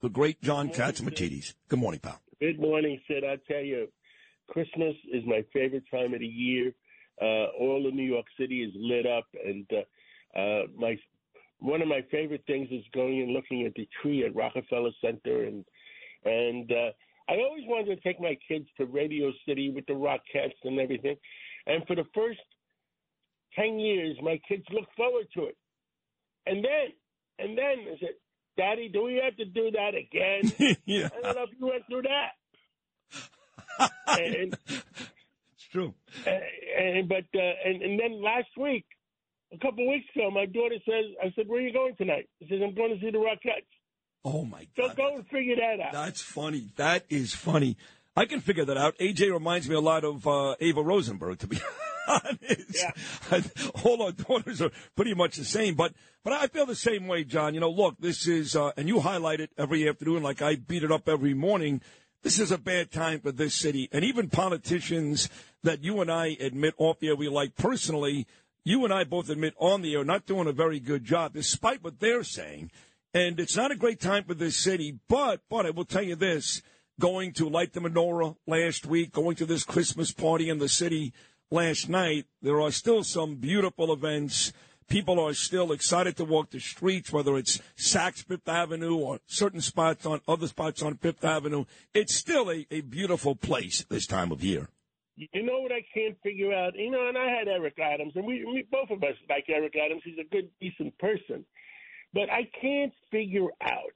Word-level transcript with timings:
the 0.00 0.08
great 0.08 0.40
John 0.42 0.70
Catsimatidis. 0.70 1.54
Good 1.68 1.78
morning, 1.78 2.00
pal. 2.00 2.20
Good 2.40 2.60
morning, 2.60 3.00
Sid. 3.08 3.24
I 3.24 3.36
tell 3.50 3.62
you, 3.62 3.88
Christmas 4.48 4.94
is 5.12 5.24
my 5.26 5.44
favorite 5.52 5.84
time 5.90 6.14
of 6.14 6.20
the 6.20 6.26
year. 6.26 6.72
Uh, 7.20 7.46
all 7.58 7.84
of 7.86 7.94
New 7.94 8.04
York 8.04 8.26
City 8.38 8.62
is 8.62 8.72
lit 8.76 9.06
up, 9.06 9.24
and 9.44 9.66
uh, 9.72 10.38
uh, 10.38 10.62
my 10.76 10.96
one 11.60 11.82
of 11.82 11.88
my 11.88 12.04
favorite 12.12 12.44
things 12.46 12.68
is 12.70 12.84
going 12.94 13.20
and 13.20 13.32
looking 13.32 13.66
at 13.66 13.74
the 13.74 13.88
tree 14.00 14.24
at 14.24 14.34
Rockefeller 14.34 14.92
Center, 15.00 15.44
and 15.44 15.64
and 16.24 16.70
uh, 16.70 16.90
I 17.28 17.38
always 17.38 17.64
wanted 17.66 17.96
to 17.96 18.00
take 18.02 18.20
my 18.20 18.38
kids 18.46 18.66
to 18.76 18.86
Radio 18.86 19.32
City 19.46 19.70
with 19.70 19.86
the 19.86 19.94
Rockettes 19.94 20.52
and 20.62 20.78
everything, 20.78 21.16
and 21.66 21.84
for 21.88 21.96
the 21.96 22.06
first 22.14 22.38
ten 23.56 23.80
years, 23.80 24.16
my 24.22 24.40
kids 24.48 24.64
looked 24.70 24.94
forward 24.96 25.26
to 25.34 25.46
it, 25.46 25.56
and 26.46 26.64
then 26.64 26.92
and 27.40 27.58
then 27.58 27.92
I 27.92 27.98
said, 27.98 28.14
Daddy, 28.58 28.88
do 28.88 29.04
we 29.04 29.22
have 29.24 29.36
to 29.36 29.44
do 29.44 29.70
that 29.70 29.94
again? 29.94 30.76
yeah. 30.84 31.08
I 31.16 31.22
don't 31.22 31.36
know 31.36 31.44
if 31.44 31.50
you 31.58 31.66
went 31.66 31.86
through 31.86 32.02
that. 32.02 33.90
and, 34.08 34.58
it's 34.66 35.68
true. 35.70 35.94
And, 36.26 36.42
and 36.98 37.08
but 37.08 37.24
uh, 37.34 37.52
and 37.64 37.80
and 37.82 38.00
then 38.00 38.20
last 38.20 38.48
week, 38.58 38.84
a 39.52 39.58
couple 39.58 39.88
weeks 39.88 40.06
ago, 40.14 40.32
my 40.32 40.46
daughter 40.46 40.74
says, 40.84 41.04
"I 41.22 41.32
said, 41.36 41.46
where 41.46 41.60
are 41.60 41.66
you 41.66 41.72
going 41.72 41.94
tonight?" 41.96 42.28
She 42.40 42.48
says, 42.48 42.58
"I'm 42.60 42.74
going 42.74 42.98
to 42.98 43.00
see 43.00 43.12
the 43.12 43.18
Rockettes." 43.18 43.70
Oh 44.24 44.44
my 44.44 44.66
God! 44.76 44.90
So 44.90 44.94
go 44.96 45.14
and 45.14 45.26
figure 45.28 45.54
that 45.54 45.80
out. 45.80 45.92
That's 45.92 46.20
funny. 46.20 46.72
That 46.74 47.04
is 47.08 47.32
funny. 47.32 47.76
I 48.16 48.26
can 48.26 48.40
figure 48.40 48.64
that 48.64 48.76
out. 48.76 48.98
AJ 48.98 49.32
reminds 49.32 49.68
me 49.68 49.76
a 49.76 49.80
lot 49.80 50.02
of 50.02 50.26
uh, 50.26 50.56
Ava 50.60 50.82
Rosenberg, 50.82 51.38
to 51.38 51.46
be 51.46 51.56
honest. 51.56 51.87
Yeah. 52.74 52.92
All 53.84 54.02
our 54.02 54.12
daughters 54.12 54.62
are 54.62 54.70
pretty 54.96 55.14
much 55.14 55.36
the 55.36 55.44
same, 55.44 55.74
but 55.74 55.92
but 56.24 56.32
I 56.32 56.46
feel 56.46 56.66
the 56.66 56.74
same 56.74 57.06
way, 57.06 57.24
John. 57.24 57.54
You 57.54 57.60
know, 57.60 57.70
look, 57.70 57.96
this 57.98 58.26
is, 58.26 58.54
uh, 58.54 58.72
and 58.76 58.88
you 58.88 59.00
highlight 59.00 59.40
it 59.40 59.50
every 59.56 59.88
afternoon, 59.88 60.22
like 60.22 60.42
I 60.42 60.56
beat 60.56 60.82
it 60.82 60.92
up 60.92 61.08
every 61.08 61.34
morning. 61.34 61.80
This 62.22 62.38
is 62.38 62.50
a 62.50 62.58
bad 62.58 62.90
time 62.90 63.20
for 63.20 63.32
this 63.32 63.54
city, 63.54 63.88
and 63.92 64.04
even 64.04 64.28
politicians 64.28 65.28
that 65.62 65.82
you 65.82 66.00
and 66.00 66.10
I 66.10 66.36
admit 66.40 66.74
off 66.76 66.98
the 66.98 67.08
air 67.08 67.16
we 67.16 67.28
like 67.28 67.56
personally. 67.56 68.26
You 68.64 68.84
and 68.84 68.92
I 68.92 69.04
both 69.04 69.30
admit 69.30 69.54
on 69.58 69.82
the 69.82 69.94
air 69.94 70.04
not 70.04 70.26
doing 70.26 70.46
a 70.46 70.52
very 70.52 70.80
good 70.80 71.04
job, 71.04 71.32
despite 71.32 71.82
what 71.82 72.00
they're 72.00 72.24
saying. 72.24 72.70
And 73.14 73.40
it's 73.40 73.56
not 73.56 73.70
a 73.70 73.76
great 73.76 74.00
time 74.00 74.24
for 74.24 74.34
this 74.34 74.56
city, 74.56 74.98
but 75.08 75.40
but 75.48 75.64
I 75.64 75.70
will 75.70 75.84
tell 75.84 76.02
you 76.02 76.16
this 76.16 76.60
going 77.00 77.32
to 77.32 77.48
light 77.48 77.72
the 77.72 77.80
menorah 77.80 78.36
last 78.46 78.84
week, 78.84 79.12
going 79.12 79.36
to 79.36 79.46
this 79.46 79.64
Christmas 79.64 80.12
party 80.12 80.50
in 80.50 80.58
the 80.58 80.68
city 80.68 81.12
last 81.50 81.88
night. 81.88 82.26
There 82.42 82.60
are 82.60 82.70
still 82.70 83.04
some 83.04 83.36
beautiful 83.36 83.92
events. 83.92 84.52
People 84.88 85.20
are 85.20 85.34
still 85.34 85.72
excited 85.72 86.16
to 86.16 86.24
walk 86.24 86.50
the 86.50 86.60
streets, 86.60 87.12
whether 87.12 87.36
it's 87.36 87.60
Saks 87.76 88.24
Fifth 88.24 88.48
Avenue 88.48 88.96
or 88.96 89.20
certain 89.26 89.60
spots 89.60 90.06
on 90.06 90.20
other 90.26 90.46
spots 90.46 90.82
on 90.82 90.96
Fifth 90.96 91.24
Avenue. 91.24 91.66
It's 91.92 92.14
still 92.14 92.50
a, 92.50 92.66
a 92.70 92.80
beautiful 92.80 93.34
place 93.34 93.84
this 93.90 94.06
time 94.06 94.32
of 94.32 94.42
year. 94.42 94.68
You 95.16 95.42
know 95.42 95.60
what 95.60 95.72
I 95.72 95.84
can't 95.92 96.16
figure 96.22 96.54
out? 96.54 96.74
You 96.76 96.90
know, 96.90 97.08
and 97.08 97.18
I 97.18 97.26
had 97.26 97.48
Eric 97.48 97.78
Adams, 97.78 98.12
and 98.14 98.24
we, 98.24 98.44
we 98.44 98.66
both 98.70 98.90
of 98.90 99.02
us 99.02 99.16
like 99.28 99.46
Eric 99.48 99.74
Adams. 99.76 100.02
He's 100.04 100.18
a 100.18 100.28
good, 100.30 100.48
decent 100.60 100.96
person. 100.98 101.44
But 102.14 102.30
I 102.30 102.48
can't 102.60 102.92
figure 103.10 103.48
out 103.60 103.92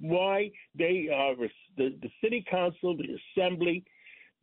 why 0.00 0.52
they 0.76 1.08
uh, 1.10 1.14
are 1.14 1.48
the, 1.76 1.96
the 2.00 2.10
city 2.22 2.44
council, 2.50 2.96
the 2.96 3.18
assembly, 3.36 3.84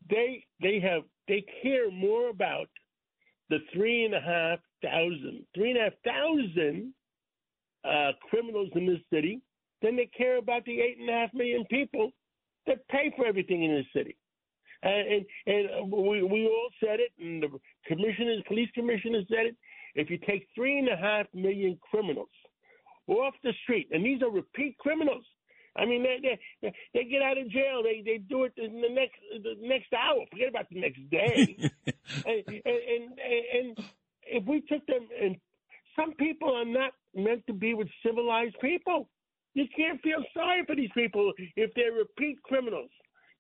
they 0.10 0.46
they 0.62 0.80
have 0.80 1.04
they 1.28 1.44
care 1.62 1.92
more 1.92 2.30
about 2.30 2.70
the 3.50 3.60
three 3.74 4.06
and 4.06 4.16
a 4.16 4.22
half 4.22 4.60
thousand, 4.82 5.46
three 5.54 5.72
and 5.72 5.80
a 5.80 5.84
half 5.84 5.94
thousand 6.06 6.94
uh, 7.84 8.12
criminals 8.30 8.70
in 8.76 8.86
this 8.86 9.00
city 9.14 9.42
than 9.82 9.96
they 9.96 10.10
care 10.18 10.38
about 10.38 10.64
the 10.66 10.80
eight 10.80 10.98
and 11.00 11.10
a 11.10 11.14
half 11.14 11.34
million 11.34 11.66
people 11.66 12.12
that 12.68 12.88
pay 12.90 13.12
for 13.16 13.26
everything 13.26 13.64
in 13.64 13.74
this 13.74 13.86
city. 13.96 14.16
And, 14.84 15.26
and, 15.48 15.70
and 15.70 15.92
we, 15.92 16.24
we 16.24 16.48
all 16.48 16.70
said 16.80 17.00
it, 17.00 17.12
and 17.20 17.44
the 17.44 17.50
commissioners, 17.86 18.44
police 18.48 18.70
commissioners 18.74 19.26
said 19.30 19.48
it. 19.48 19.56
If 19.94 20.10
you 20.10 20.18
take 20.18 20.48
three 20.56 20.80
and 20.80 20.88
a 20.90 20.96
half 20.96 21.28
million 21.34 21.78
criminals 21.90 22.30
off 23.08 23.34
the 23.44 23.54
street, 23.64 23.90
and 23.92 24.06
these 24.06 24.22
are 24.22 24.30
repeat 24.30 24.78
criminals, 24.78 25.26
I 25.78 25.86
mean, 25.86 26.04
they, 26.04 26.38
they 26.62 26.74
they 26.94 27.04
get 27.06 27.22
out 27.22 27.38
of 27.38 27.50
jail. 27.50 27.82
They 27.84 28.02
they 28.06 28.18
do 28.18 28.44
it 28.44 28.54
in 28.58 28.82
the 28.82 28.90
next 28.90 29.20
the 29.32 29.56
next 29.62 29.94
hour. 29.94 30.26
Forget 30.30 30.50
about 30.50 30.70
the 30.70 30.82
next 30.82 31.10
day. 31.10 31.58
and, 32.26 32.44
and, 32.48 32.60
and 32.66 33.20
and 33.54 33.78
if 34.24 34.46
we 34.46 34.62
took 34.62 34.86
them, 34.86 35.08
and 35.22 35.38
some 35.96 36.14
people 36.16 36.54
are 36.56 36.66
not 36.66 36.92
meant 37.16 37.46
to 37.48 37.54
be 37.54 37.74
with 37.74 37.88
civilized 38.06 38.56
people. 38.62 39.10
You 39.54 39.66
can't 39.76 40.02
feel 40.02 40.24
sorry 40.34 40.64
for 40.66 40.76
these 40.76 40.92
people 40.96 41.34
if 41.58 41.72
they're 41.76 41.92
repeat 41.92 42.42
criminals. 42.44 42.90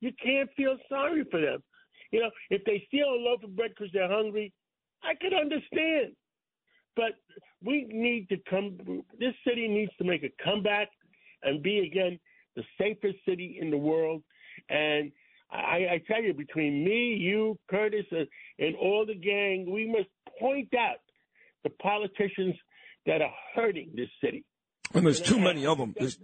You 0.01 0.11
can't 0.21 0.49
feel 0.57 0.75
sorry 0.89 1.23
for 1.31 1.39
them. 1.39 1.63
You 2.11 2.21
know, 2.21 2.31
if 2.49 2.63
they 2.65 2.83
steal 2.87 3.07
a 3.07 3.15
loaf 3.15 3.43
of 3.43 3.55
bread 3.55 3.71
because 3.77 3.91
they're 3.93 4.11
hungry, 4.11 4.51
I 5.03 5.15
could 5.15 5.33
understand. 5.33 6.15
But 6.95 7.13
we 7.63 7.87
need 7.89 8.27
to 8.29 8.37
come. 8.49 8.77
This 9.17 9.33
city 9.47 9.67
needs 9.67 9.91
to 9.97 10.03
make 10.03 10.23
a 10.23 10.43
comeback 10.43 10.89
and 11.43 11.61
be 11.63 11.79
again 11.79 12.19
the 12.55 12.63
safest 12.77 13.17
city 13.27 13.57
in 13.59 13.71
the 13.71 13.77
world. 13.77 14.23
And 14.69 15.11
I, 15.51 15.87
I 15.93 16.01
tell 16.07 16.21
you, 16.21 16.33
between 16.33 16.83
me, 16.83 17.17
you, 17.19 17.57
Curtis, 17.69 18.05
and, 18.11 18.27
and 18.59 18.75
all 18.75 19.05
the 19.05 19.15
gang, 19.15 19.69
we 19.71 19.87
must 19.87 20.09
point 20.39 20.73
out 20.77 20.97
the 21.63 21.69
politicians 21.69 22.55
that 23.05 23.21
are 23.21 23.33
hurting 23.55 23.91
this 23.95 24.09
city. 24.23 24.45
And 24.93 25.05
there's 25.05 25.21
too 25.21 25.39
many 25.39 25.65
of 25.65 25.77
them. 25.77 25.95
There's, 25.97 26.17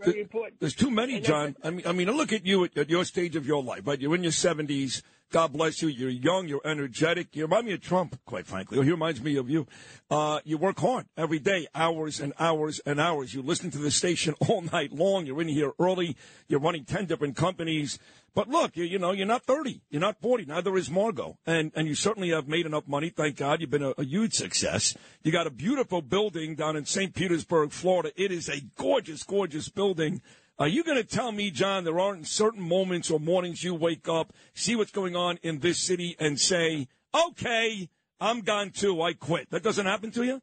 there's 0.60 0.76
too 0.76 0.92
many, 0.92 1.22
John. 1.22 1.56
I 1.64 1.70
mean, 1.70 1.88
I 1.88 1.94
mean, 1.94 2.12
look 2.12 2.34
at 2.34 2.46
you 2.46 2.66
at, 2.66 2.78
at 2.78 2.90
your 2.90 3.06
stage 3.06 3.36
of 3.36 3.48
your 3.48 3.64
life, 3.64 3.82
right? 3.86 4.00
You're 4.00 4.16
in 4.16 4.24
your 4.24 4.34
70s. 4.34 5.02
God 5.32 5.54
bless 5.54 5.82
you. 5.82 5.90
You're 5.90 6.10
young. 6.10 6.48
You're 6.48 6.62
energetic. 6.64 7.36
You 7.36 7.44
remind 7.44 7.66
me 7.66 7.74
of 7.74 7.82
Trump, 7.82 8.20
quite 8.26 8.48
frankly. 8.48 8.82
He 8.84 8.92
reminds 8.92 9.22
me 9.22 9.36
of 9.36 9.50
you. 9.50 9.68
Uh, 10.10 10.40
you 10.46 10.58
work 10.58 10.80
hard 10.80 11.06
every 11.18 11.40
day, 11.40 11.68
hours 11.76 12.22
and 12.22 12.34
hours 12.40 12.80
and 12.86 13.00
hours. 13.00 13.34
You 13.34 13.42
listen 13.42 13.70
to 13.72 13.78
the 13.78 13.92
station 13.92 14.36
all 14.48 14.62
night 14.62 14.94
long. 14.94 15.26
You're 15.26 15.42
in 15.42 15.50
here 15.50 15.74
early. 15.80 16.16
You're 16.48 16.62
running 16.62 16.86
10 16.86 17.06
different 17.06 17.36
companies. 17.36 18.00
But 18.34 18.48
look, 18.48 18.78
you, 18.78 18.86
you 18.86 19.00
know, 19.00 19.12
you're 19.12 19.26
not 19.26 19.44
30. 19.44 19.82
You're 19.90 20.00
not 20.00 20.22
40. 20.22 20.46
Neither 20.46 20.78
is 20.78 20.90
Margot. 20.90 21.38
And, 21.46 21.72
and 21.76 21.88
you 21.88 21.96
certainly 21.96 22.30
have 22.30 22.48
made 22.48 22.66
enough 22.66 22.88
money. 22.88 23.10
Thank 23.10 23.38
God. 23.38 23.60
You've 23.60 23.72
been 23.72 23.84
a, 23.84 23.96
a 23.98 24.06
huge 24.06 24.34
success. 24.34 24.96
You 25.24 25.32
got 25.32 25.48
a 25.48 25.52
beautiful 25.52 26.02
building 26.02 26.56
down 26.56 26.78
in 26.78 26.86
St. 26.86 27.14
Petersburg, 27.14 27.72
Florida. 27.72 28.12
It 28.16 28.32
is 28.32 28.48
a 28.48 28.62
gorgeous, 28.78 29.24
gorgeous 29.24 29.68
building. 29.68 30.22
Are 30.60 30.68
you 30.68 30.84
going 30.84 30.98
to 30.98 31.04
tell 31.04 31.32
me, 31.32 31.52
John, 31.52 31.84
there 31.84 32.00
aren't 32.00 32.28
certain 32.28 32.64
moments 32.64 33.12
or 33.12 33.20
mornings 33.20 33.64
you 33.64 33.76
wake 33.76 34.10
up, 34.10 34.34
see 34.56 34.76
what's 34.76 34.92
going 34.92 35.16
on 35.16 35.38
in 35.44 35.60
this 35.60 35.78
city, 35.78 36.16
and 36.20 36.40
say, 36.40 36.88
okay, 37.14 37.90
I'm 38.20 38.42
gone 38.42 38.72
too. 38.72 39.00
I 39.02 39.14
quit. 39.14 39.52
That 39.52 39.62
doesn't 39.62 39.86
happen 39.86 40.10
to 40.12 40.24
you? 40.24 40.42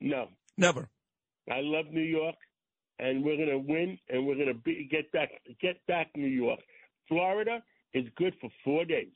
No. 0.00 0.28
Never. 0.56 0.88
I 1.50 1.62
love 1.62 1.86
New 1.90 2.00
York, 2.00 2.36
and 3.00 3.24
we're 3.24 3.36
going 3.36 3.48
to 3.48 3.58
win, 3.58 3.98
and 4.08 4.24
we're 4.24 4.36
going 4.36 4.54
to 4.54 4.84
get 4.88 5.10
back, 5.10 5.30
get 5.60 5.84
back 5.88 6.10
New 6.14 6.28
York. 6.28 6.60
Florida 7.08 7.60
is 7.92 8.06
good 8.16 8.34
for 8.40 8.50
four 8.64 8.84
days. 8.84 9.12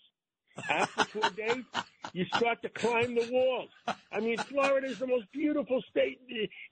After 0.68 1.04
four 1.04 1.30
days, 1.36 1.62
you 2.12 2.24
start 2.34 2.60
to 2.62 2.68
climb 2.70 3.14
the 3.14 3.28
walls. 3.30 3.70
I 4.10 4.18
mean, 4.18 4.38
Florida 4.38 4.88
is 4.88 4.98
the 4.98 5.06
most 5.06 5.30
beautiful 5.32 5.80
state 5.90 6.18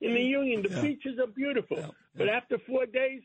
in 0.01 0.15
the 0.15 0.21
union. 0.21 0.63
The 0.63 0.71
yeah. 0.71 0.81
beaches 0.81 1.19
are 1.21 1.29
beautiful. 1.29 1.79
Yeah. 1.79 1.89
But 2.17 2.29
after 2.29 2.59
four 2.67 2.87
days, 2.87 3.23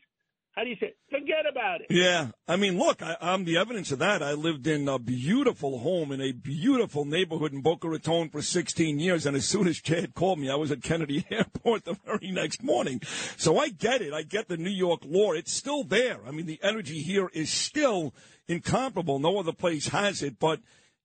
how 0.58 0.64
do 0.64 0.70
you 0.70 0.76
say? 0.80 0.92
Forget 1.08 1.44
about 1.48 1.82
it. 1.82 1.86
Yeah, 1.88 2.30
I 2.48 2.56
mean, 2.56 2.80
look, 2.80 3.00
I, 3.00 3.16
am 3.20 3.44
the 3.44 3.58
evidence 3.58 3.92
of 3.92 4.00
that. 4.00 4.24
I 4.24 4.32
lived 4.32 4.66
in 4.66 4.88
a 4.88 4.98
beautiful 4.98 5.78
home 5.78 6.10
in 6.10 6.20
a 6.20 6.32
beautiful 6.32 7.04
neighborhood 7.04 7.52
in 7.52 7.60
Boca 7.60 7.88
Raton 7.88 8.28
for 8.28 8.42
16 8.42 8.98
years, 8.98 9.24
and 9.24 9.36
as 9.36 9.46
soon 9.46 9.68
as 9.68 9.80
Chad 9.80 10.14
called 10.14 10.40
me, 10.40 10.50
I 10.50 10.56
was 10.56 10.72
at 10.72 10.82
Kennedy 10.82 11.24
Airport 11.30 11.84
the 11.84 11.94
very 12.04 12.32
next 12.32 12.64
morning. 12.64 13.00
So 13.36 13.56
I 13.56 13.68
get 13.68 14.02
it. 14.02 14.12
I 14.12 14.22
get 14.22 14.48
the 14.48 14.56
New 14.56 14.68
York 14.68 15.02
law. 15.04 15.30
It's 15.30 15.52
still 15.52 15.84
there. 15.84 16.18
I 16.26 16.32
mean, 16.32 16.46
the 16.46 16.58
energy 16.60 17.02
here 17.02 17.30
is 17.32 17.50
still 17.50 18.12
incomparable. 18.48 19.20
No 19.20 19.38
other 19.38 19.52
place 19.52 19.86
has 19.88 20.24
it, 20.24 20.40
but 20.40 20.58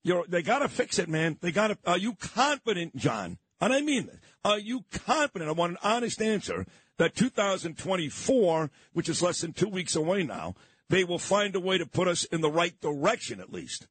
you're, 0.03 0.25
they 0.27 0.41
got 0.41 0.59
to 0.59 0.67
fix 0.67 0.97
it, 0.97 1.09
man. 1.09 1.37
They 1.41 1.51
got 1.51 1.67
to. 1.67 1.77
Are 1.85 1.99
you 1.99 2.15
confident, 2.15 2.95
John? 2.95 3.37
And 3.61 3.71
I 3.71 3.81
mean, 3.81 4.09
are 4.45 4.59
you 4.59 4.83
confident? 4.91 5.49
I 5.49 5.53
want 5.53 5.73
an 5.73 5.77
honest 5.83 6.21
answer 6.21 6.65
that 6.97 7.15
2024, 7.15 8.71
which 8.93 9.09
is 9.09 9.21
less 9.21 9.41
than 9.41 9.53
two 9.53 9.67
weeks 9.67 9.95
away 9.95 10.23
now, 10.23 10.55
they 10.89 11.03
will 11.03 11.19
find 11.19 11.55
a 11.55 11.59
way 11.59 11.77
to 11.77 11.85
put 11.85 12.07
us 12.07 12.23
in 12.25 12.41
the 12.41 12.51
right 12.51 12.79
direction 12.81 13.39
at 13.39 13.51
least? 13.51 13.87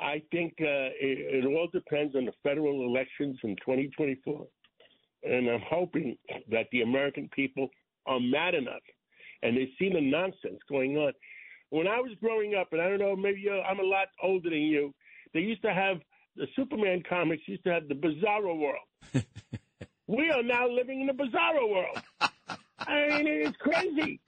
I 0.00 0.22
think 0.30 0.54
uh, 0.60 0.90
it, 1.00 1.44
it 1.44 1.46
all 1.46 1.68
depends 1.72 2.16
on 2.16 2.24
the 2.24 2.32
federal 2.42 2.86
elections 2.86 3.38
in 3.44 3.56
2024. 3.56 4.46
And 5.24 5.48
I'm 5.48 5.60
hoping 5.68 6.16
that 6.50 6.66
the 6.72 6.82
American 6.82 7.28
people 7.34 7.68
are 8.06 8.18
mad 8.18 8.54
enough 8.54 8.82
and 9.42 9.56
they 9.56 9.68
see 9.78 9.90
the 9.92 10.00
nonsense 10.00 10.58
going 10.68 10.96
on. 10.96 11.12
When 11.70 11.86
I 11.86 12.00
was 12.00 12.12
growing 12.20 12.54
up, 12.54 12.68
and 12.72 12.80
I 12.80 12.88
don't 12.88 12.98
know, 12.98 13.16
maybe 13.16 13.46
I'm 13.48 13.78
a 13.78 13.84
lot 13.84 14.08
older 14.22 14.50
than 14.50 14.60
you, 14.60 14.92
they 15.32 15.40
used 15.40 15.62
to 15.62 15.72
have 15.72 15.98
the 16.36 16.46
Superman 16.56 17.02
comics 17.08 17.42
used 17.46 17.64
to 17.64 17.72
have 17.72 17.88
the 17.88 17.94
Bizarro 17.94 18.58
world. 18.58 19.24
we 20.06 20.30
are 20.30 20.42
now 20.42 20.68
living 20.68 21.00
in 21.00 21.08
a 21.08 21.14
Bizarro 21.14 21.70
world. 21.70 22.02
I 22.78 23.22
mean, 23.22 23.46
it's 23.46 23.56
crazy. 23.58 24.20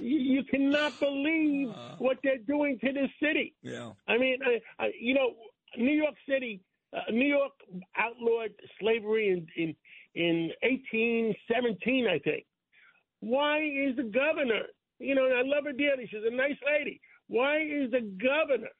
You, 0.00 0.18
you 0.18 0.44
cannot 0.44 0.98
believe 1.00 1.70
uh. 1.70 1.96
what 1.98 2.18
they're 2.22 2.38
doing 2.38 2.78
to 2.84 2.92
this 2.92 3.10
city. 3.22 3.54
Yeah. 3.62 3.92
I 4.08 4.18
mean, 4.18 4.38
I, 4.44 4.60
I, 4.84 4.92
you 5.00 5.14
know, 5.14 5.34
New 5.76 5.92
York 5.92 6.14
City, 6.28 6.60
uh, 6.96 7.10
New 7.12 7.26
York 7.26 7.52
outlawed 7.96 8.50
slavery 8.80 9.28
in, 9.28 9.46
in 9.62 9.74
in 10.14 10.50
1817, 10.62 12.06
I 12.08 12.18
think. 12.18 12.44
Why 13.20 13.58
is 13.62 13.96
the 13.96 14.02
governor? 14.02 14.62
You 14.98 15.14
know, 15.14 15.26
and 15.26 15.34
I 15.34 15.42
love 15.42 15.64
her 15.64 15.72
dearly. 15.72 16.08
She's 16.10 16.24
a 16.26 16.34
nice 16.34 16.56
lady. 16.66 17.00
Why 17.28 17.58
is 17.58 17.90
the 17.90 18.00
governor 18.00 18.70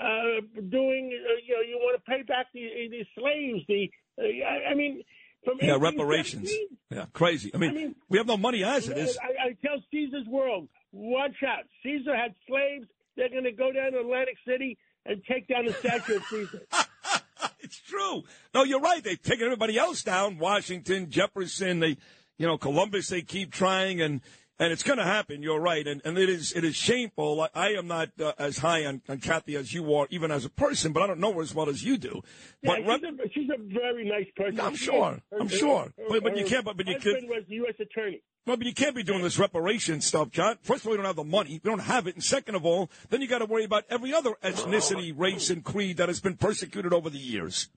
uh, 0.00 0.40
doing? 0.70 1.12
Uh, 1.12 1.36
you 1.46 1.54
know, 1.54 1.60
you 1.60 1.78
want 1.78 2.02
to 2.02 2.10
pay 2.10 2.22
back 2.22 2.46
the, 2.54 2.88
the 2.90 3.04
slaves? 3.18 3.64
The 3.68 3.90
uh, 4.18 4.46
I, 4.48 4.70
I 4.70 4.74
mean, 4.74 5.02
from 5.48 5.66
yeah, 5.66 5.76
reparations. 5.80 6.52
Yeah, 6.90 7.06
crazy. 7.12 7.50
I 7.54 7.58
mean, 7.58 7.70
I 7.70 7.74
mean, 7.74 7.94
we 8.08 8.18
have 8.18 8.26
no 8.26 8.36
money 8.36 8.64
as 8.64 8.88
it 8.88 8.98
is. 8.98 9.16
I, 9.18 9.48
I 9.48 9.56
tell 9.64 9.82
Caesar's 9.90 10.26
World, 10.26 10.68
watch 10.92 11.42
out. 11.46 11.64
Caesar 11.82 12.14
had 12.14 12.34
slaves. 12.46 12.86
They're 13.16 13.30
going 13.30 13.44
to 13.44 13.52
go 13.52 13.72
down 13.72 13.92
to 13.92 14.00
Atlantic 14.00 14.36
City 14.46 14.76
and 15.06 15.22
take 15.24 15.48
down 15.48 15.64
the 15.64 15.72
statue 15.72 16.16
of 16.16 16.24
Caesar. 16.24 16.62
it's 17.60 17.80
true. 17.80 18.24
No, 18.54 18.64
you're 18.64 18.80
right. 18.80 19.02
They've 19.02 19.20
taken 19.20 19.46
everybody 19.46 19.78
else 19.78 20.02
down. 20.02 20.38
Washington, 20.38 21.10
Jefferson, 21.10 21.80
they, 21.80 21.96
you 22.36 22.46
know, 22.46 22.58
Columbus. 22.58 23.08
They 23.08 23.22
keep 23.22 23.50
trying, 23.50 24.02
and 24.02 24.20
and 24.58 24.72
it's 24.72 24.82
going 24.82 24.98
to 24.98 25.04
happen. 25.04 25.42
You're 25.42 25.60
right, 25.60 25.86
and 25.86 26.02
and 26.04 26.18
it 26.18 26.28
is 26.28 26.52
it 26.52 26.64
is 26.64 26.76
shameful. 26.76 27.40
I, 27.40 27.48
I 27.54 27.68
am 27.72 27.86
not 27.86 28.10
uh, 28.20 28.32
as 28.38 28.58
high 28.58 28.84
on, 28.84 29.02
on 29.08 29.18
Kathy 29.18 29.56
as 29.56 29.72
you 29.72 29.94
are, 29.94 30.06
even 30.10 30.30
as 30.30 30.44
a 30.44 30.50
person, 30.50 30.92
but 30.92 31.02
I 31.02 31.06
don't 31.06 31.20
know 31.20 31.32
her 31.34 31.42
as 31.42 31.54
well 31.54 31.68
as 31.68 31.82
you 31.82 31.98
do. 31.98 32.22
Yeah, 32.62 32.76
but 32.84 33.00
she's, 33.00 33.04
a, 33.04 33.28
she's 33.32 33.50
a 33.50 33.72
very 33.72 34.08
nice 34.08 34.26
person. 34.36 34.60
I'm 34.60 34.74
sure. 34.74 35.18
Her, 35.30 35.38
I'm 35.40 35.48
sure. 35.48 35.92
Her, 35.96 36.04
but, 36.08 36.22
but 36.22 36.36
you 36.36 36.44
can't. 36.44 36.64
But, 36.64 36.76
but 36.76 36.86
you 36.86 36.94
husband 36.94 37.28
was 37.28 37.44
U.S. 37.48 37.74
attorney. 37.80 38.22
Well, 38.46 38.56
but 38.56 38.66
you 38.66 38.72
can't 38.72 38.96
be 38.96 39.02
doing 39.02 39.22
this 39.22 39.38
reparation 39.38 40.00
stuff, 40.00 40.30
John. 40.30 40.56
First 40.62 40.80
of 40.80 40.86
all, 40.86 40.92
we 40.92 40.96
don't 40.96 41.04
have 41.04 41.16
the 41.16 41.24
money. 41.24 41.60
We 41.62 41.70
don't 41.70 41.80
have 41.80 42.06
it. 42.06 42.14
And 42.14 42.24
second 42.24 42.54
of 42.54 42.64
all, 42.64 42.90
then 43.10 43.20
you 43.20 43.28
got 43.28 43.40
to 43.40 43.44
worry 43.44 43.64
about 43.64 43.84
every 43.90 44.14
other 44.14 44.32
ethnicity, 44.42 45.12
race, 45.14 45.50
and 45.50 45.62
creed 45.62 45.98
that 45.98 46.08
has 46.08 46.20
been 46.20 46.36
persecuted 46.36 46.94
over 46.94 47.10
the 47.10 47.18
years. 47.18 47.68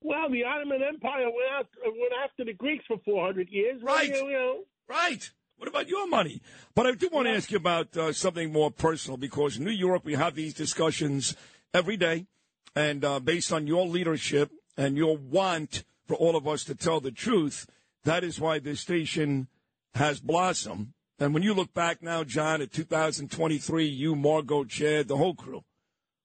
Well, 0.00 0.28
the 0.28 0.42
Ottoman 0.42 0.82
Empire 0.82 1.26
went, 1.26 1.52
out, 1.52 1.68
went 1.84 2.12
after 2.24 2.44
the 2.44 2.52
Greeks 2.52 2.84
for 2.88 2.98
400 3.04 3.48
years. 3.48 3.80
Right. 3.80 4.08
you 4.08 4.32
know. 4.32 4.64
Right. 4.88 5.30
What 5.62 5.68
about 5.68 5.88
your 5.88 6.08
money? 6.08 6.42
But 6.74 6.88
I 6.88 6.90
do 6.90 7.08
want 7.12 7.28
to 7.28 7.34
ask 7.34 7.52
you 7.52 7.56
about 7.56 7.96
uh, 7.96 8.12
something 8.12 8.50
more 8.50 8.72
personal 8.72 9.16
because 9.16 9.58
in 9.58 9.64
New 9.64 9.70
York 9.70 10.02
we 10.04 10.14
have 10.14 10.34
these 10.34 10.54
discussions 10.54 11.36
every 11.72 11.96
day, 11.96 12.26
and 12.74 13.04
uh, 13.04 13.20
based 13.20 13.52
on 13.52 13.68
your 13.68 13.86
leadership 13.86 14.50
and 14.76 14.96
your 14.96 15.16
want 15.16 15.84
for 16.04 16.14
all 16.14 16.34
of 16.34 16.48
us 16.48 16.64
to 16.64 16.74
tell 16.74 16.98
the 16.98 17.12
truth, 17.12 17.68
that 18.02 18.24
is 18.24 18.40
why 18.40 18.58
this 18.58 18.80
station 18.80 19.46
has 19.94 20.18
blossomed. 20.18 20.94
And 21.20 21.32
when 21.32 21.44
you 21.44 21.54
look 21.54 21.72
back 21.72 22.02
now, 22.02 22.24
John, 22.24 22.60
at 22.60 22.72
2023, 22.72 23.86
you, 23.86 24.16
Margot, 24.16 24.64
Chad, 24.64 25.06
the 25.06 25.16
whole 25.16 25.36
crew, 25.36 25.62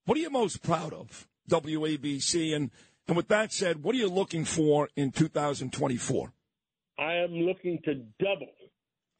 what 0.06 0.18
are 0.18 0.22
you 0.22 0.32
most 0.32 0.64
proud 0.64 0.94
of? 0.94 1.28
WABC. 1.48 2.56
And, 2.56 2.72
and 3.08 3.16
with 3.16 3.28
that 3.28 3.54
said, 3.54 3.84
what 3.84 3.94
are 3.94 4.00
you 4.00 4.10
looking 4.10 4.46
for 4.46 4.90
in 4.96 5.12
2024? 5.12 6.34
I 6.98 7.14
am 7.18 7.34
looking 7.34 7.80
to 7.86 7.94
double 8.18 8.48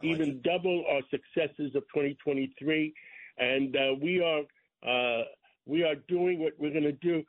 even 0.02 0.42
double 0.44 0.84
our 0.90 1.02
successes 1.10 1.76
of 1.76 1.84
2023. 1.94 2.94
And 3.38 3.76
uh, 3.76 3.80
we 4.02 4.22
are 4.22 4.42
uh, 4.88 5.24
we 5.66 5.84
are 5.84 5.96
doing 6.08 6.40
what 6.40 6.54
we're 6.58 6.72
going 6.72 6.84
to 6.84 6.92
do. 6.92 7.24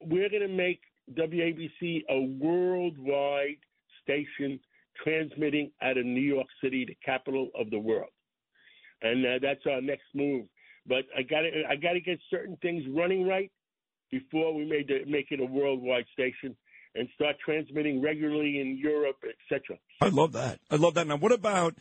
We're 0.00 0.28
going 0.28 0.42
to 0.42 0.48
make 0.48 0.80
WABC 1.12 2.02
a 2.10 2.20
worldwide 2.20 3.58
station 4.02 4.58
transmitting 5.02 5.70
out 5.82 5.98
of 5.98 6.06
New 6.06 6.20
York 6.20 6.46
City, 6.62 6.84
the 6.84 6.96
capital 7.04 7.50
of 7.58 7.70
the 7.70 7.78
world, 7.78 8.10
and 9.02 9.24
uh, 9.24 9.38
that's 9.40 9.60
our 9.70 9.80
next 9.80 10.04
move. 10.14 10.46
But 10.86 11.04
I 11.16 11.22
got 11.22 11.40
to 11.40 11.62
I 11.68 11.76
got 11.76 11.92
to 11.92 12.00
get 12.00 12.18
certain 12.30 12.56
things 12.62 12.84
running 12.94 13.26
right 13.26 13.50
before 14.10 14.54
we 14.54 14.64
made 14.64 14.88
the, 14.88 15.10
make 15.10 15.26
it 15.30 15.40
a 15.40 15.44
worldwide 15.44 16.04
station 16.12 16.56
and 16.94 17.08
start 17.14 17.36
transmitting 17.44 18.00
regularly 18.00 18.60
in 18.60 18.78
Europe, 18.78 19.16
etc. 19.24 19.78
I 20.00 20.08
love 20.08 20.32
that. 20.32 20.60
I 20.70 20.76
love 20.76 20.94
that. 20.94 21.06
Now, 21.06 21.16
what 21.16 21.32
about 21.32 21.74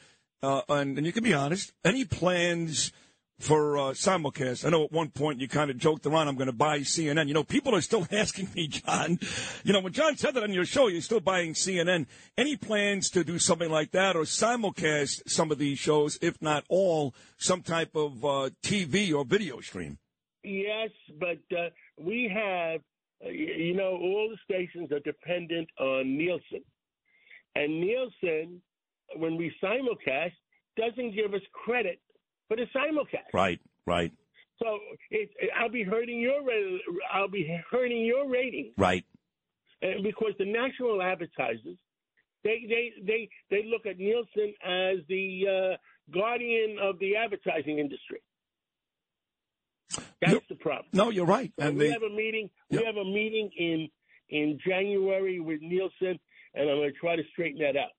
uh, 0.43 0.61
and, 0.67 0.97
and, 0.97 1.07
you 1.07 1.13
can 1.13 1.23
be 1.23 1.33
honest, 1.33 1.71
any 1.85 2.03
plans 2.03 2.91
for 3.39 3.77
uh, 3.77 3.81
simulcast? 3.91 4.65
I 4.65 4.69
know 4.69 4.83
at 4.83 4.91
one 4.91 5.09
point 5.09 5.39
you 5.39 5.47
kind 5.47 5.71
of 5.71 5.77
joked 5.77 6.05
around, 6.05 6.27
I'm 6.27 6.35
going 6.35 6.47
to 6.47 6.53
buy 6.53 6.79
CNN. 6.79 7.27
You 7.27 7.33
know, 7.33 7.45
people 7.45 7.73
are 7.73 7.81
still 7.81 8.05
asking 8.11 8.49
me, 8.53 8.67
John, 8.67 9.19
you 9.63 9.71
know, 9.71 9.79
when 9.79 9.93
John 9.93 10.17
said 10.17 10.33
that 10.33 10.43
on 10.43 10.51
your 10.51 10.65
show, 10.65 10.87
you're 10.87 11.01
still 11.01 11.21
buying 11.21 11.53
CNN. 11.53 12.07
Any 12.37 12.57
plans 12.57 13.09
to 13.11 13.23
do 13.23 13.39
something 13.39 13.69
like 13.69 13.91
that 13.91 14.17
or 14.17 14.23
simulcast 14.23 15.29
some 15.29 15.49
of 15.49 15.59
these 15.59 15.79
shows, 15.79 16.19
if 16.21 16.41
not 16.41 16.65
all, 16.67 17.15
some 17.37 17.61
type 17.61 17.95
of 17.95 18.25
uh, 18.25 18.49
TV 18.61 19.15
or 19.15 19.23
video 19.23 19.61
stream? 19.61 19.97
Yes, 20.43 20.89
but 21.21 21.39
uh, 21.57 21.69
we 21.97 22.29
have, 22.33 22.81
uh, 23.25 23.29
you 23.29 23.75
know, 23.75 23.91
all 23.91 24.29
the 24.29 24.37
stations 24.43 24.91
are 24.91 24.99
dependent 24.99 25.69
on 25.79 26.17
Nielsen. 26.17 26.63
And 27.55 27.79
Nielsen 27.79 28.61
when 29.18 29.38
we 29.38 29.54
simulcast 29.63 30.33
doesn't 30.77 31.15
give 31.15 31.33
us 31.33 31.42
credit 31.51 32.00
for 32.48 32.57
the 32.57 32.65
simulcast. 32.75 33.33
Right, 33.33 33.60
right. 33.86 34.12
So 34.62 34.80
it, 35.10 35.30
I'll 35.60 35.69
be 35.69 35.83
hurting 35.83 36.19
your 36.19 36.42
I'll 37.13 37.27
be 37.27 37.60
hurting 37.69 38.06
your 38.06 38.30
rating. 38.30 38.71
Right. 38.77 39.06
And 39.81 40.04
because 40.04 40.33
the 40.39 40.45
national 40.45 41.01
advertisers, 41.01 41.77
they 42.44 42.65
they 42.68 42.92
they 43.06 43.30
they 43.50 43.65
look 43.65 43.86
at 43.86 43.98
Nielsen 43.98 44.54
as 44.63 45.00
the 45.10 45.44
uh, 45.48 46.13
guardian 46.13 46.77
of 46.81 47.00
the 47.00 47.15
advertising 47.15 47.80
industry. 47.80 48.21
That's 50.22 50.32
you're, 50.32 50.41
the 50.50 50.55
problem. 50.55 50.88
No, 50.93 51.10
you're 51.10 51.25
right. 51.25 51.51
So 51.60 51.67
and 51.67 51.77
we 51.77 51.88
they, 51.88 51.91
have 51.91 52.03
a 52.03 52.10
meeting. 52.10 52.50
We 52.70 52.84
have 52.84 52.96
a 52.96 53.03
meeting 53.03 53.50
in 53.58 53.89
in 54.29 54.60
January 54.65 55.39
with 55.39 55.62
Nielsen, 55.62 56.20
and 56.53 56.70
I'm 56.70 56.77
going 56.77 56.91
to 56.91 57.00
try 57.00 57.15
to 57.15 57.24
straighten 57.32 57.62
that 57.62 57.77
out. 57.77 57.91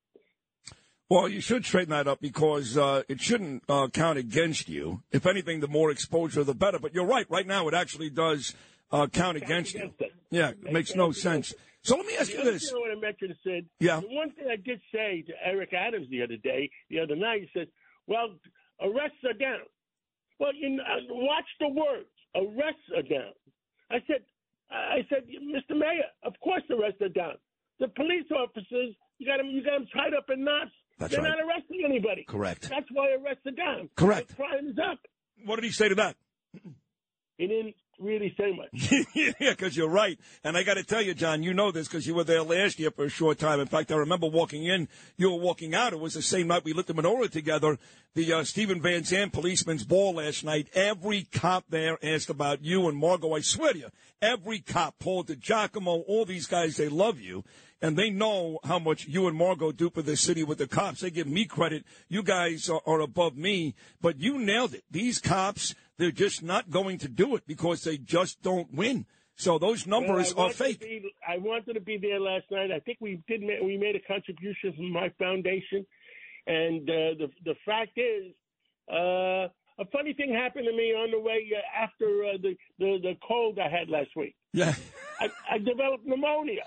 Well, 1.10 1.28
you 1.28 1.40
should 1.42 1.66
straighten 1.66 1.90
that 1.90 2.08
up 2.08 2.20
because 2.20 2.78
uh, 2.78 3.02
it 3.08 3.20
shouldn't 3.20 3.62
uh, 3.68 3.88
count 3.88 4.18
against 4.18 4.68
you. 4.68 5.02
If 5.12 5.26
anything, 5.26 5.60
the 5.60 5.68
more 5.68 5.90
exposure, 5.90 6.44
the 6.44 6.54
better. 6.54 6.78
But 6.78 6.94
you're 6.94 7.06
right. 7.06 7.30
Right 7.30 7.46
now, 7.46 7.68
it 7.68 7.74
actually 7.74 8.08
does 8.08 8.54
uh, 8.90 9.06
count 9.08 9.36
against, 9.36 9.74
against 9.74 10.00
you. 10.00 10.06
It. 10.06 10.12
Yeah, 10.30 10.50
it 10.50 10.72
makes 10.72 10.94
no 10.94 11.12
sense. 11.12 11.52
So 11.82 11.96
let 11.96 12.06
me 12.06 12.16
ask 12.18 12.32
the 12.32 12.38
you 12.38 12.44
this. 12.44 12.64
You 12.64 12.74
know 12.74 12.80
what 12.80 12.96
I 12.96 13.00
mentioned, 13.00 13.34
Sid? 13.44 13.66
Yeah. 13.80 14.00
The 14.00 14.08
one 14.08 14.32
thing 14.32 14.46
I 14.50 14.56
did 14.56 14.80
say 14.90 15.22
to 15.26 15.32
Eric 15.44 15.74
Adams 15.74 16.08
the 16.10 16.22
other 16.22 16.38
day, 16.38 16.70
the 16.88 17.00
other 17.00 17.16
night, 17.16 17.42
he 17.42 17.48
said, 17.52 17.68
well, 18.06 18.34
arrests 18.80 19.20
are 19.26 19.34
down. 19.34 19.68
Well, 20.40 20.54
you 20.54 20.70
know, 20.70 20.82
watch 21.10 21.44
the 21.60 21.68
words. 21.68 22.08
Arrests 22.34 22.88
are 22.96 23.02
down. 23.02 23.32
I 23.90 24.00
said, 24.06 24.24
I 24.70 25.04
said, 25.10 25.28
Mr. 25.28 25.78
Mayor, 25.78 26.08
of 26.22 26.32
course 26.42 26.62
the 26.68 26.76
arrests 26.76 27.02
are 27.02 27.10
down. 27.10 27.34
The 27.78 27.88
police 27.88 28.26
officers, 28.34 28.96
you 29.18 29.26
got 29.26 29.36
them, 29.36 29.48
you 29.48 29.62
got 29.62 29.78
them 29.78 29.86
tied 29.94 30.14
up 30.14 30.30
in 30.32 30.42
knots 30.42 30.72
that's 30.98 31.12
They're 31.12 31.22
right. 31.22 31.28
not 31.36 31.38
arresting 31.46 31.82
anybody. 31.84 32.24
Correct. 32.28 32.68
That's 32.68 32.86
why 32.92 33.08
arrests 33.12 33.46
are 33.46 33.50
down. 33.52 33.88
Correct. 33.96 34.28
The 34.28 34.34
crime 34.34 34.68
is 34.68 34.76
up. 34.78 34.98
What 35.44 35.56
did 35.56 35.64
he 35.64 35.70
say 35.72 35.88
to 35.88 35.94
that? 35.96 36.16
He 37.36 37.46
didn't 37.48 37.74
really 37.98 38.34
say 38.38 38.52
much. 38.52 39.06
yeah, 39.14 39.32
because 39.38 39.76
you're 39.76 39.88
right. 39.88 40.18
And 40.42 40.56
I 40.56 40.62
got 40.62 40.74
to 40.74 40.84
tell 40.84 41.02
you, 41.02 41.14
John, 41.14 41.42
you 41.42 41.54
know 41.54 41.70
this 41.70 41.88
because 41.88 42.06
you 42.06 42.14
were 42.14 42.24
there 42.24 42.42
last 42.42 42.78
year 42.78 42.90
for 42.90 43.04
a 43.04 43.08
short 43.08 43.38
time. 43.38 43.60
In 43.60 43.66
fact, 43.66 43.92
I 43.92 43.96
remember 43.96 44.26
walking 44.26 44.64
in, 44.64 44.88
you 45.16 45.30
were 45.30 45.38
walking 45.38 45.74
out. 45.74 45.92
It 45.92 46.00
was 46.00 46.14
the 46.14 46.22
same 46.22 46.48
night 46.48 46.64
we 46.64 46.72
lit 46.72 46.86
the 46.86 46.94
menorah 46.94 47.30
together. 47.30 47.78
The 48.14 48.32
uh, 48.32 48.44
Steven 48.44 48.80
Van 48.80 49.04
Zandt 49.04 49.32
policeman's 49.32 49.84
ball 49.84 50.14
last 50.14 50.44
night. 50.44 50.68
Every 50.74 51.24
cop 51.24 51.64
there 51.68 51.98
asked 52.02 52.30
about 52.30 52.62
you 52.62 52.88
and 52.88 52.96
Margot. 52.96 53.34
I 53.34 53.40
swear 53.40 53.72
to 53.72 53.78
you, 53.78 53.88
every 54.22 54.60
cop, 54.60 54.98
Paul 54.98 55.24
DiGiacomo, 55.24 56.04
all 56.06 56.24
these 56.24 56.46
guys, 56.46 56.76
they 56.76 56.88
love 56.88 57.20
you 57.20 57.44
and 57.84 57.98
they 57.98 58.08
know 58.08 58.58
how 58.64 58.78
much 58.78 59.06
you 59.06 59.28
and 59.28 59.36
Margot 59.36 59.70
do 59.70 59.90
for 59.90 60.00
the 60.00 60.16
city 60.16 60.42
with 60.42 60.56
the 60.56 60.66
cops. 60.66 61.02
They 61.02 61.10
give 61.10 61.26
me 61.26 61.44
credit. 61.44 61.84
You 62.08 62.22
guys 62.22 62.70
are, 62.70 62.80
are 62.86 63.00
above 63.00 63.36
me, 63.36 63.74
but 64.00 64.18
you 64.18 64.38
nailed 64.38 64.72
it. 64.72 64.84
These 64.90 65.18
cops, 65.18 65.74
they're 65.98 66.10
just 66.10 66.42
not 66.42 66.70
going 66.70 66.98
to 66.98 67.08
do 67.08 67.36
it 67.36 67.44
because 67.46 67.82
they 67.82 67.98
just 67.98 68.42
don't 68.42 68.72
win. 68.72 69.06
So 69.36 69.58
those 69.58 69.86
numbers 69.86 70.34
well, 70.34 70.46
are 70.46 70.50
fake. 70.50 70.80
Be, 70.80 71.10
I 71.26 71.38
wanted 71.38 71.74
to 71.74 71.80
be 71.80 71.98
there 71.98 72.20
last 72.20 72.44
night. 72.50 72.70
I 72.70 72.80
think 72.80 72.98
we 73.00 73.20
did. 73.26 73.42
We 73.62 73.76
made 73.76 73.96
a 73.96 74.00
contribution 74.00 74.72
from 74.76 74.92
my 74.92 75.10
foundation, 75.18 75.84
And 76.46 76.88
uh, 76.88 77.18
the 77.18 77.30
the 77.44 77.54
fact 77.64 77.98
is, 77.98 78.32
uh, 78.92 79.48
a 79.78 79.84
funny 79.92 80.12
thing 80.12 80.32
happened 80.32 80.66
to 80.70 80.76
me 80.76 80.92
on 80.92 81.10
the 81.10 81.18
way 81.18 81.50
uh, 81.56 81.84
after 81.84 82.24
uh, 82.24 82.36
the, 82.40 82.56
the 82.78 82.98
the 83.02 83.14
cold 83.26 83.58
I 83.58 83.68
had 83.68 83.88
last 83.88 84.10
week. 84.14 84.36
Yeah. 84.52 84.74
I, 85.20 85.30
I 85.50 85.58
developed 85.58 86.06
pneumonia. 86.06 86.64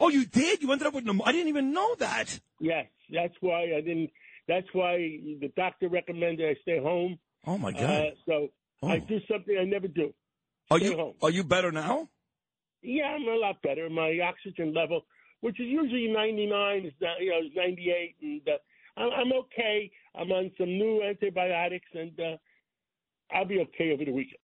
Oh, 0.00 0.08
you 0.08 0.26
did? 0.26 0.62
You 0.62 0.72
ended 0.72 0.86
up 0.86 0.94
with 0.94 1.04
pneumonia? 1.04 1.28
I 1.28 1.32
didn't 1.32 1.48
even 1.48 1.72
know 1.72 1.94
that. 1.96 2.40
Yes, 2.58 2.86
that's 3.10 3.34
why 3.40 3.72
I 3.76 3.80
didn't. 3.80 4.10
That's 4.48 4.66
why 4.72 4.96
the 5.40 5.50
doctor 5.56 5.88
recommended 5.88 6.46
I 6.46 6.60
stay 6.62 6.78
home. 6.78 7.18
Oh 7.46 7.56
my 7.56 7.72
God! 7.72 7.82
Uh, 7.82 8.10
so 8.26 8.48
Oh. 8.82 8.88
I 8.88 8.98
do 8.98 9.18
something 9.30 9.56
I 9.60 9.64
never 9.64 9.88
do. 9.88 10.12
are 10.70 10.78
you 10.78 10.96
home. 10.96 11.14
are 11.22 11.30
you 11.30 11.44
better 11.44 11.70
now? 11.72 12.08
Yeah, 12.82 13.04
I'm 13.14 13.22
a 13.28 13.36
lot 13.36 13.62
better. 13.62 13.88
My 13.88 14.18
oxygen 14.24 14.74
level, 14.74 15.02
which 15.40 15.60
is 15.60 15.66
usually 15.66 16.08
99, 16.08 16.86
is 16.86 16.92
not- 17.00 17.20
you 17.20 17.30
know 17.30 17.38
is 17.38 17.54
98, 17.54 18.16
and 18.22 18.48
uh, 18.48 19.00
I'm, 19.00 19.10
I'm 19.12 19.32
okay. 19.44 19.90
I'm 20.14 20.30
on 20.32 20.50
some 20.58 20.66
new 20.68 21.02
antibiotics, 21.02 21.88
and 21.94 22.18
uh, 22.18 22.36
I'll 23.32 23.44
be 23.46 23.60
okay 23.60 23.92
over 23.92 24.04
the 24.04 24.12
weekend. 24.12 24.38